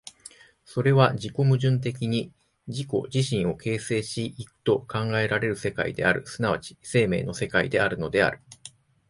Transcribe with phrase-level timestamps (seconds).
[0.65, 2.33] それは自己矛盾的に
[2.65, 8.41] 自己自身を形成し行くと考えられる世界である、即ち生命の世界であるのである。